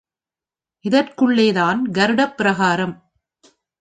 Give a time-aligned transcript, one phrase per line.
[0.85, 2.95] இதற்குள்ளேதான் கருடப் பிரகாரம்.